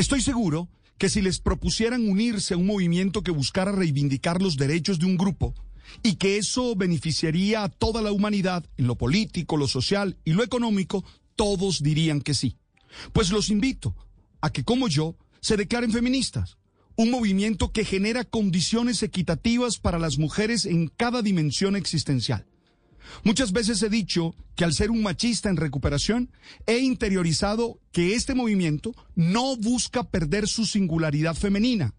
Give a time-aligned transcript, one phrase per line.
[0.00, 4.98] Estoy seguro que si les propusieran unirse a un movimiento que buscara reivindicar los derechos
[4.98, 5.54] de un grupo
[6.02, 10.42] y que eso beneficiaría a toda la humanidad en lo político, lo social y lo
[10.42, 11.04] económico,
[11.36, 12.56] todos dirían que sí.
[13.12, 13.94] Pues los invito
[14.40, 16.56] a que, como yo, se declaren feministas.
[16.96, 22.46] Un movimiento que genera condiciones equitativas para las mujeres en cada dimensión existencial.
[23.24, 26.30] Muchas veces he dicho que al ser un machista en recuperación,
[26.66, 31.94] he interiorizado que este movimiento no busca perder su singularidad femenina,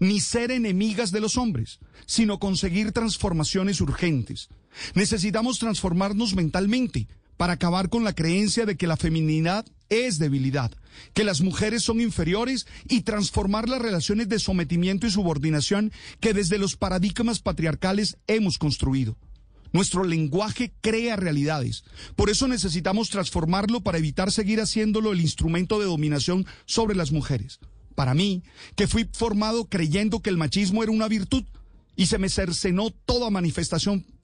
[0.00, 4.48] ni ser enemigas de los hombres, sino conseguir transformaciones urgentes.
[4.94, 10.72] Necesitamos transformarnos mentalmente para acabar con la creencia de que la feminidad es debilidad,
[11.12, 16.58] que las mujeres son inferiores y transformar las relaciones de sometimiento y subordinación que desde
[16.58, 19.16] los paradigmas patriarcales hemos construido.
[19.72, 21.84] Nuestro lenguaje crea realidades.
[22.14, 27.60] Por eso necesitamos transformarlo para evitar seguir haciéndolo el instrumento de dominación sobre las mujeres.
[27.94, 28.42] Para mí,
[28.74, 31.44] que fui formado creyendo que el machismo era una virtud
[31.96, 34.04] y se me cercenó toda manifestación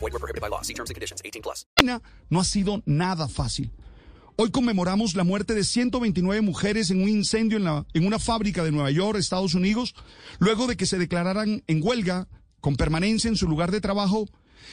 [0.00, 0.62] Void were prohibited by law.
[0.62, 1.22] See terms and conditions.
[1.24, 1.66] 18 plus.
[2.30, 3.70] No ha sido nada fácil.
[4.36, 8.72] Hoy conmemoramos la muerte de 129 mujeres en un incendio en, en una fábrica de
[8.72, 9.94] Nueva York, Estados Unidos,
[10.38, 12.26] luego de que se declararan en huelga
[12.60, 14.26] con permanencia en su lugar de trabajo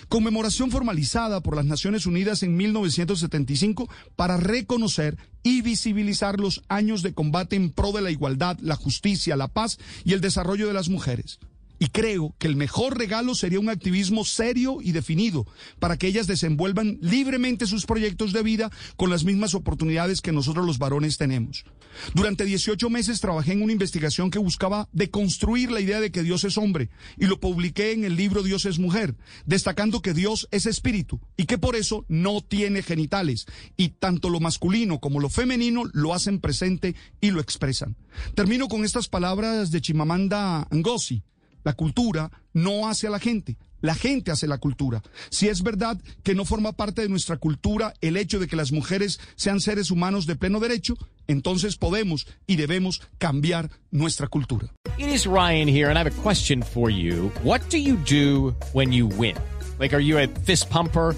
[0.09, 7.13] conmemoración formalizada por las Naciones Unidas en 1975 para reconocer y visibilizar los años de
[7.13, 10.90] combate en pro de la igualdad, la justicia, la paz y el desarrollo de las
[10.90, 11.40] mujeres.
[11.80, 15.46] Y creo que el mejor regalo sería un activismo serio y definido
[15.80, 20.66] para que ellas desenvuelvan libremente sus proyectos de vida con las mismas oportunidades que nosotros
[20.66, 21.66] los varones tenemos.
[22.14, 26.44] Durante 18 meses trabajé en una investigación que buscaba deconstruir la idea de que Dios
[26.44, 29.16] es hombre y lo publiqué en el libro Dios es mujer,
[29.46, 33.46] destacando que Dios es espíritu y que por eso no tiene genitales
[33.76, 37.96] y tanto lo masculino como lo femenino lo hacen presente y lo expresan.
[38.36, 41.24] Termino con estas palabras de Chimamanda Ngozi.
[41.67, 45.03] La cultura no hace a la gente, la gente hace la cultura.
[45.29, 48.72] Si es verdad que no forma parte de nuestra cultura el hecho de que las
[48.72, 50.95] mujeres sean seres humanos de pleno derecho,
[51.28, 54.72] entonces podemos y debemos cambiar nuestra cultura.
[54.97, 57.33] It is Ryan here and I have a question for you.
[57.44, 59.35] What do you do when you win?
[59.78, 61.17] Like are you a fist pumper?